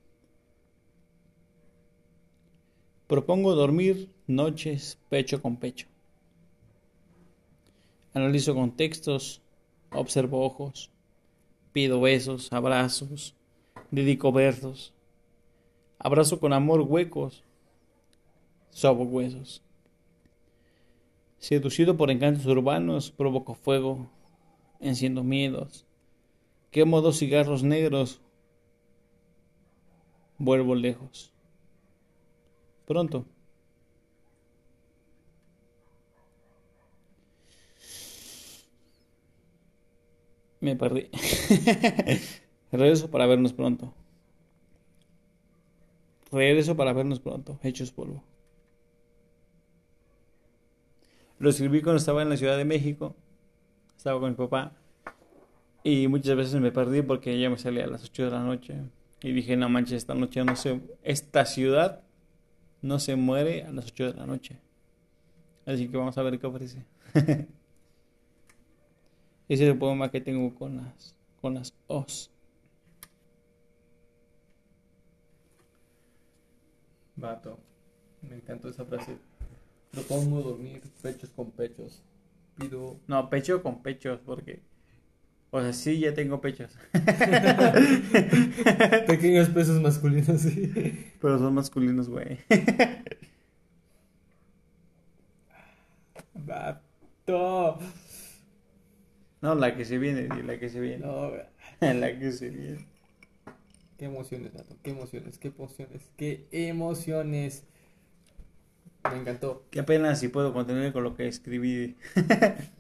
[3.08, 5.88] Propongo dormir noches pecho con pecho.
[8.14, 9.42] Analizo contextos,
[9.94, 10.92] observo ojos,
[11.72, 13.34] Pido besos, abrazos,
[13.92, 14.94] dedico versos.
[16.00, 17.46] Abrazo con amor huecos,
[18.72, 19.64] sobo huesos.
[21.44, 24.10] Seducido por encantos urbanos, provoco fuego,
[24.80, 25.86] enciendo miedos.
[26.72, 28.22] Quemo dos cigarros negros,
[30.38, 31.34] vuelvo lejos.
[32.86, 33.26] Pronto.
[40.62, 41.10] Me perdí.
[42.72, 43.94] Regreso para vernos pronto.
[46.32, 47.60] Regreso para vernos pronto.
[47.64, 48.24] Hechos polvo.
[51.44, 53.18] Lo escribí cuando estaba en la Ciudad de México.
[53.98, 54.72] Estaba con mi papá.
[55.84, 58.78] Y muchas veces me perdí porque ya me salía a las 8 de la noche.
[59.22, 60.80] Y dije, no manches, esta noche no se...
[61.04, 62.02] Esta ciudad
[62.82, 64.58] no se muere a las 8 de la noche.
[65.66, 66.86] Así que vamos a ver qué ofrece.
[67.14, 67.48] Ese
[69.50, 72.32] es el poema que tengo con las, con las O's.
[77.18, 77.60] Vato,
[78.22, 79.18] me encantó esa frase.
[79.94, 82.02] Lo pongo a dormir, pechos con pechos.
[82.58, 83.00] Pido.
[83.08, 84.62] No, pecho con pechos, porque.
[85.52, 86.76] O sea, sí, ya tengo pechos.
[89.08, 91.14] Pequeños pesos masculinos, sí.
[91.22, 92.40] Pero son masculinos, güey.
[96.34, 97.78] Vato.
[99.42, 101.06] No, la que se viene, la que se viene.
[101.06, 101.32] No,
[101.82, 102.88] la que se viene.
[103.98, 104.76] Qué emociones, Vato.
[104.82, 107.64] Qué emociones, qué emociones, qué emociones.
[109.12, 109.64] Me encantó.
[109.70, 111.96] Qué pena si puedo continuar con lo que escribí.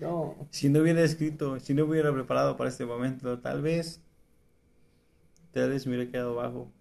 [0.00, 0.34] No.
[0.50, 4.00] Si no hubiera escrito, si no hubiera preparado para este momento, tal vez.
[5.52, 6.72] Tal vez me hubiera quedado bajo.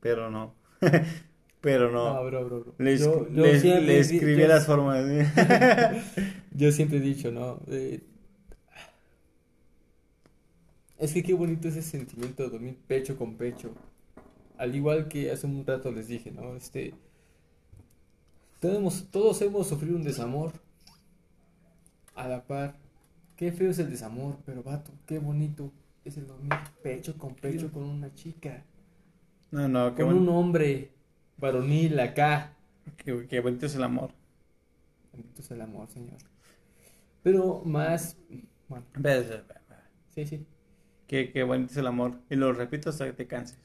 [0.00, 0.54] Pero no.
[1.60, 2.14] Pero no.
[2.14, 2.74] No, bro, bro, bro.
[2.78, 5.04] Le, Yo- esc- yo le- siempre le escribí yo- las formas.
[6.52, 7.60] Yo siempre he dicho, ¿no?
[7.68, 8.00] Eh,
[10.98, 13.72] es que qué bonito ese sentimiento de dormir pecho con pecho.
[14.56, 16.56] Al igual que hace un rato les dije, ¿no?
[16.56, 16.94] Este,
[18.60, 20.52] todos hemos, todos hemos sufrido un desamor.
[22.14, 22.74] A la par.
[23.36, 25.72] Qué feo es el desamor, pero vato, qué bonito
[26.04, 28.64] es el dormir pecho con pecho con una chica.
[29.50, 30.90] No, no, qué, Con un hombre
[31.38, 32.52] varonil acá.
[32.96, 34.10] qué- qué bonito es el amor.
[35.12, 36.18] Bendito sea el amor, Señor.
[37.22, 38.16] Pero más,
[38.68, 38.84] bueno,
[40.14, 40.46] sí, sí.
[41.06, 42.18] Qué, qué bonito es el amor.
[42.30, 43.58] Y lo repito hasta que te canses.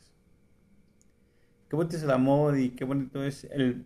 [1.70, 3.86] Qué bonito es el amor y qué bonito es el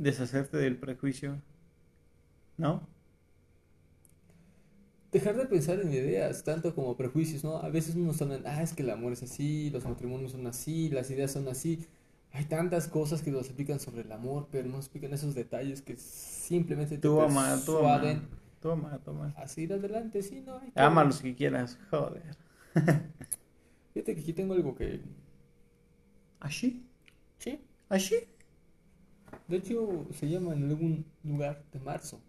[0.00, 1.40] deshacerte del prejuicio.
[2.56, 2.86] ¿No?
[5.12, 7.56] Dejar de pensar en ideas, tanto como prejuicios, ¿no?
[7.58, 10.88] A veces uno está ah, es que el amor es así, los matrimonios son así,
[10.90, 11.86] las ideas son así.
[12.32, 15.96] Hay tantas cosas que nos explican sobre el amor, pero no explican esos detalles que
[15.96, 17.50] simplemente te ama.
[17.50, 19.32] persuaden Tú ama, tú ama.
[19.36, 20.58] a seguir adelante, sí, ¿no?
[20.58, 22.36] Hay Ama los que quieras, joder.
[23.94, 25.00] Fíjate que aquí tengo algo que...
[26.40, 26.86] ¿Así?
[27.38, 27.64] Sí.
[27.88, 28.16] ¿Así?
[29.48, 32.20] De hecho, se llama en algún lugar de marzo.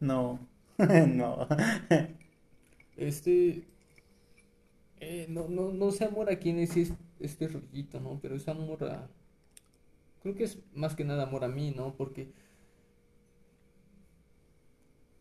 [0.00, 0.38] No.
[0.78, 1.46] no.
[2.96, 3.64] Este...
[5.00, 8.18] eh, no, no, no sé amor a quién es es- este rollito, ¿no?
[8.20, 9.08] Pero es amor a...
[10.22, 11.94] Creo que es más que nada amor a mí, ¿no?
[11.96, 12.32] Porque...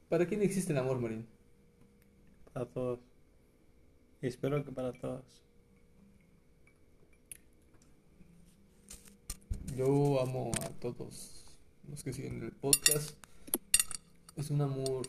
[0.09, 1.25] ¿Para quién existe el amor, Marín?
[2.53, 2.99] Para todos.
[4.21, 5.43] Y espero que para todos.
[9.79, 11.45] Yo amo a todos
[11.89, 13.11] los que siguen el podcast.
[14.35, 15.07] Es un amor...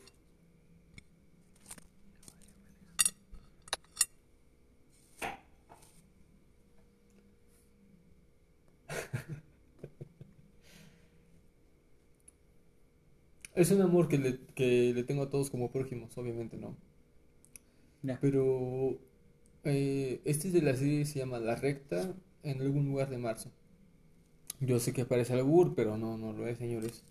[13.56, 16.76] Es un amor que le, que le tengo a todos como prójimos, obviamente, ¿no?
[18.20, 19.00] Pero
[19.64, 23.50] eh, este es de la serie, se llama La Recta, en algún lugar de marzo.
[24.60, 27.02] Yo sé que parece albur, pero no, no lo es, señores.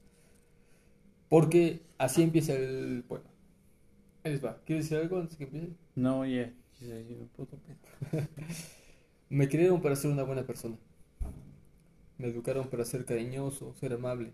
[1.29, 3.29] Porque así empieza el poema.
[4.23, 4.61] Ahí les va.
[4.65, 5.69] ¿Quieres decir algo antes que empiece?
[5.95, 6.23] No,
[7.35, 8.27] puto pedo.
[9.29, 10.77] Me crearon para ser una buena persona.
[12.17, 14.33] Me educaron para ser cariñoso, ser amable.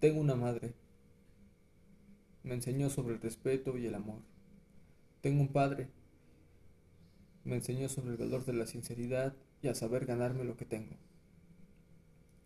[0.00, 0.74] Tengo una madre.
[2.42, 4.20] Me enseñó sobre el respeto y el amor.
[5.20, 5.88] Tengo un padre.
[7.44, 10.94] Me enseñó sobre el valor de la sinceridad y a saber ganarme lo que tengo.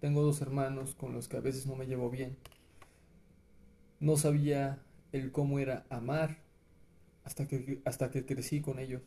[0.00, 2.36] Tengo dos hermanos con los que a veces no me llevo bien.
[3.98, 6.38] No sabía el cómo era amar
[7.24, 9.02] hasta que, hasta que crecí con ellos.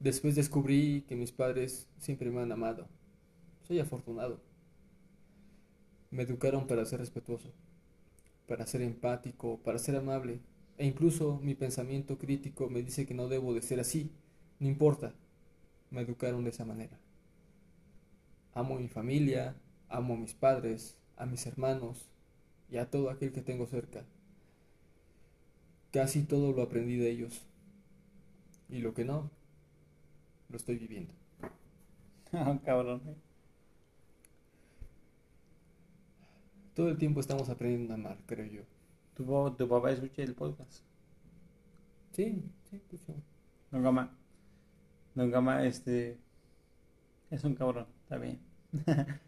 [0.00, 2.88] Después descubrí que mis padres siempre me han amado.
[3.68, 4.40] Soy afortunado.
[6.10, 7.52] Me educaron para ser respetuoso,
[8.48, 10.40] para ser empático, para ser amable.
[10.76, 14.10] E incluso mi pensamiento crítico me dice que no debo de ser así.
[14.58, 15.14] No importa.
[15.90, 16.98] Me educaron de esa manera.
[18.54, 19.54] Amo a mi familia,
[19.88, 22.08] amo a mis padres, a mis hermanos
[22.70, 24.04] y a todo aquel que tengo cerca.
[25.92, 27.42] Casi todo lo aprendí de ellos.
[28.68, 29.30] Y lo que no,
[30.48, 31.12] lo estoy viviendo.
[32.32, 33.00] Ah, cabrón.
[36.74, 38.62] Todo el tiempo estamos aprendiendo a amar, creo yo.
[39.14, 39.24] Tu,
[39.56, 40.82] tu papá escucha el podcast.
[42.12, 43.14] Sí, sí, yo.
[43.70, 44.10] Don Gama.
[45.16, 46.18] Don Gama, este.
[47.30, 48.38] Es un cabrón, está bien.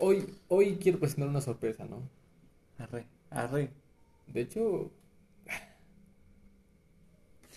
[0.00, 2.08] Hoy, hoy quiero presentar una sorpresa, ¿no?
[2.78, 3.70] Arre, arre.
[4.28, 4.92] De hecho,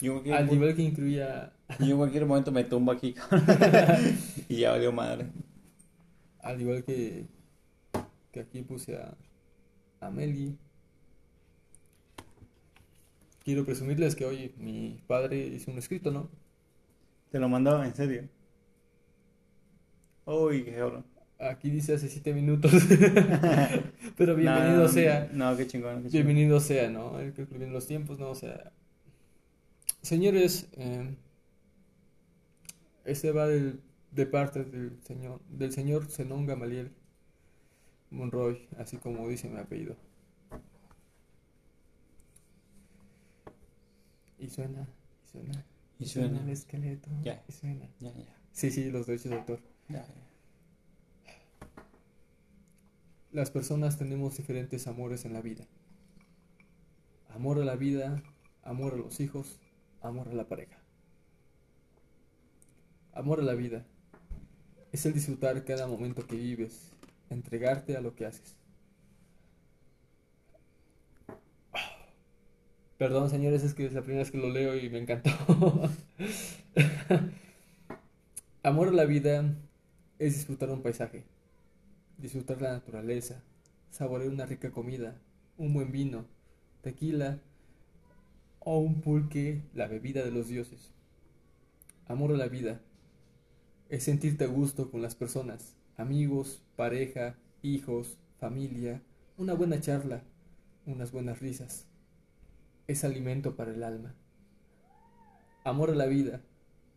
[0.00, 1.52] yo, yo, Al nivel que incluía...
[1.78, 3.14] Yo en cualquier momento me tumbo aquí.
[4.48, 5.28] y ya valió madre.
[6.40, 7.26] Al igual que,
[8.32, 9.16] que aquí puse a,
[10.00, 10.58] a Meli.
[13.46, 16.28] Quiero presumirles que hoy mi padre hizo un escrito, ¿no?
[17.30, 18.28] ¿Te lo mandó en serio?
[20.24, 21.04] Uy, qué cabrón.
[21.38, 22.72] Aquí dice hace siete minutos.
[24.16, 25.30] Pero bienvenido No, sea.
[25.32, 26.02] No, qué chingón.
[26.02, 26.26] qué chingón.
[26.26, 27.20] Bienvenido sea, ¿no?
[27.20, 28.30] El que los tiempos, ¿no?
[28.30, 28.72] O sea.
[30.02, 31.14] Señores, eh,
[33.04, 33.80] este va del-
[34.10, 36.90] de parte del señor, del señor Zenón Gamaliel
[38.10, 39.94] Monroy, así como dice mi apellido.
[44.38, 44.86] Y suena,
[45.24, 45.64] y suena,
[45.98, 46.40] Y suena.
[46.42, 47.42] el esqueleto, Ya.
[47.48, 47.88] y suena.
[48.00, 48.36] Ya, ya.
[48.52, 49.60] Sí, sí, los derechos de autor.
[49.88, 50.06] ya.
[53.32, 55.66] Las personas tenemos diferentes amores en la vida.
[57.28, 58.22] Amor a la vida,
[58.62, 59.58] amor a los hijos,
[60.00, 60.78] amor a la pareja.
[63.12, 63.84] Amor a la vida
[64.92, 66.92] es el disfrutar cada momento que vives,
[67.28, 68.56] entregarte a lo que haces.
[72.98, 75.30] Perdón, señores, es que es la primera vez que lo leo y me encantó.
[78.62, 79.54] Amor a la vida
[80.18, 81.24] es disfrutar un paisaje,
[82.16, 83.42] disfrutar la naturaleza,
[83.90, 85.14] saborear una rica comida,
[85.58, 86.24] un buen vino,
[86.80, 87.38] tequila
[88.60, 90.90] o un pulque, la bebida de los dioses.
[92.08, 92.80] Amor a la vida
[93.90, 99.02] es sentirte a gusto con las personas, amigos, pareja, hijos, familia,
[99.36, 100.22] una buena charla,
[100.86, 101.85] unas buenas risas.
[102.86, 104.14] Es alimento para el alma.
[105.64, 106.40] Amor a la vida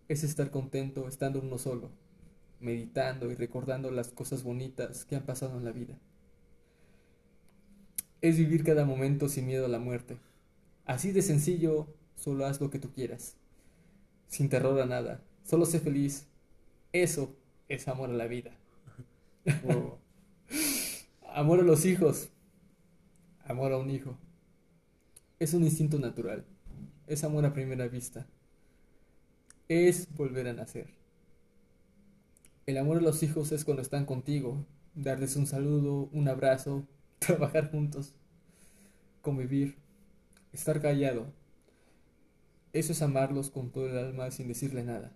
[0.08, 1.90] es estar contento estando uno solo,
[2.60, 5.98] meditando y recordando las cosas bonitas que han pasado en la vida.
[8.22, 10.18] Es vivir cada momento sin miedo a la muerte.
[10.86, 13.36] Así de sencillo, solo haz lo que tú quieras.
[14.28, 15.24] Sin terror a nada.
[15.44, 16.28] Solo sé feliz.
[16.94, 17.36] Eso
[17.68, 18.52] es amor a la vida.
[19.64, 19.98] Wow.
[21.34, 22.30] Amor a los hijos.
[23.46, 24.18] Amor a un hijo.
[25.40, 26.44] Es un instinto natural.
[27.08, 28.28] Es amor a primera vista.
[29.70, 30.94] Es volver a nacer.
[32.66, 34.66] El amor a los hijos es cuando están contigo,
[34.96, 36.86] darles un saludo, un abrazo,
[37.20, 38.14] trabajar juntos,
[39.22, 39.78] convivir,
[40.52, 41.32] estar callado.
[42.74, 45.14] Eso es amarlos con todo el alma sin decirle nada.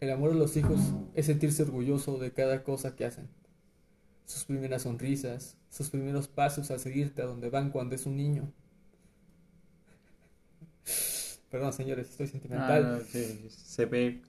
[0.00, 0.80] El amor a los hijos
[1.14, 3.28] es sentirse orgulloso de cada cosa que hacen.
[4.28, 8.52] Sus primeras sonrisas, sus primeros pasos al seguirte a donde van cuando es un niño.
[11.50, 12.84] Perdón, señores, estoy sentimental.
[12.84, 14.20] Ah, no, sí, se ve.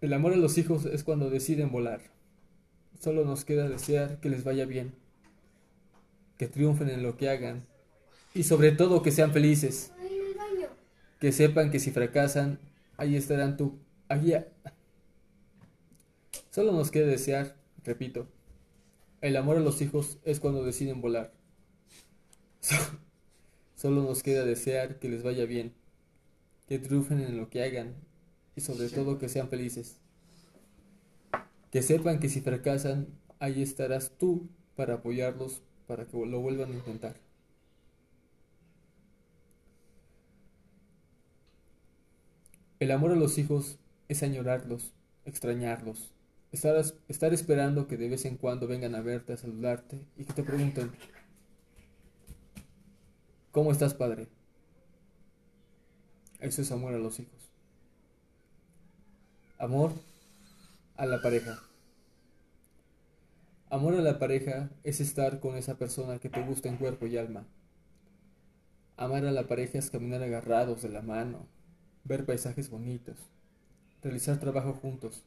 [0.00, 2.00] El amor a los hijos es cuando deciden volar.
[2.98, 4.92] Solo nos queda desear que les vaya bien,
[6.36, 7.64] que triunfen en lo que hagan
[8.34, 9.92] y sobre todo que sean felices,
[11.20, 12.58] que sepan que si fracasan,
[12.96, 13.78] ahí estarán tú.
[14.08, 14.34] Allí.
[16.50, 18.26] Solo nos queda desear, repito,
[19.20, 21.32] el amor a los hijos es cuando deciden volar.
[23.74, 25.72] Solo nos queda desear que les vaya bien,
[26.68, 27.94] que triunfen en lo que hagan
[28.56, 29.98] y sobre todo que sean felices.
[31.70, 33.06] Que sepan que si fracasan,
[33.38, 37.16] ahí estarás tú para apoyarlos para que lo vuelvan a intentar.
[42.78, 44.92] El amor a los hijos es añorarlos,
[45.26, 46.12] extrañarlos,
[46.52, 50.42] estar, esperando que de vez en cuando vengan a verte, a saludarte y que te
[50.42, 50.90] pregunten,
[53.52, 54.28] ¿cómo estás padre?
[56.40, 57.50] Eso es amor a los hijos.
[59.58, 59.92] Amor
[60.96, 61.60] a la pareja.
[63.68, 67.16] Amor a la pareja es estar con esa persona que te gusta en cuerpo y
[67.16, 67.46] alma.
[68.96, 71.46] Amar a la pareja es caminar agarrados de la mano,
[72.04, 73.16] ver paisajes bonitos,
[74.02, 75.24] realizar trabajo juntos,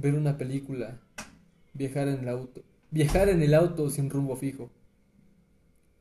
[0.00, 1.00] ver una película,
[1.74, 4.70] viajar en el auto, viajar en el auto sin rumbo fijo.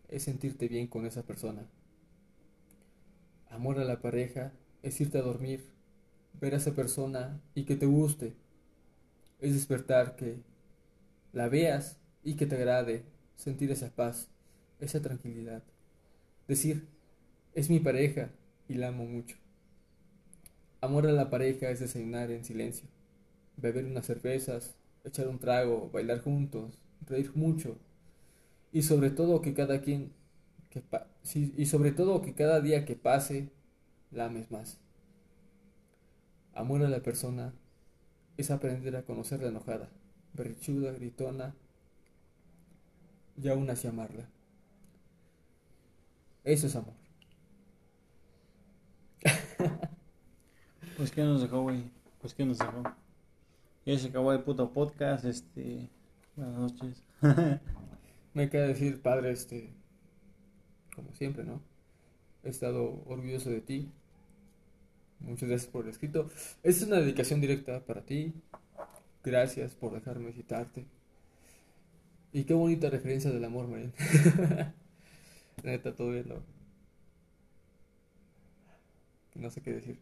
[0.08, 1.68] Es sentirte bien con esa persona.
[3.50, 5.66] Amor a la pareja es irte a dormir,
[6.39, 8.36] ver a esa persona y que te guste.
[9.39, 10.38] Es despertar que
[11.34, 13.04] la veas y que te agrade,
[13.36, 14.30] sentir esa paz,
[14.80, 15.64] esa tranquilidad.
[16.48, 16.88] Decir,
[17.54, 18.30] es mi pareja
[18.70, 19.38] y la amo mucho.
[20.82, 22.88] Amor a la pareja es desayunar en silencio,
[23.58, 27.78] beber unas cervezas, echar un trago, bailar juntos, reír mucho
[28.72, 30.12] y sobre todo que cada quien
[30.70, 30.84] que
[31.34, 33.49] y sobre todo que cada día que pase
[34.12, 34.80] la ames más.
[36.53, 37.53] Amor a la persona
[38.38, 39.89] es aprender a conocerla enojada,
[40.34, 41.55] berrichuda, gritona
[43.41, 44.30] y aún así amarla.
[46.43, 46.93] Eso es amor.
[50.97, 51.91] pues qué nos dejó, güey.
[52.22, 52.84] Pues qué nos dejó.
[53.88, 55.90] Ya se acabó el puto podcast, este.
[56.36, 57.04] Buenas noches.
[58.34, 59.70] Me queda decir, padre, este.
[60.94, 61.62] Como siempre, ¿no?
[62.44, 63.90] He estado orgulloso de ti.
[65.22, 66.30] Muchas gracias por el escrito.
[66.64, 68.34] Esta es una dedicación directa para ti.
[69.24, 70.86] Gracias por dejarme citarte.
[72.34, 73.94] Y qué bonita referencia del amor, Marín.
[75.64, 76.44] Neta, todo bien, ¿no?
[79.36, 79.98] No sé qué decir.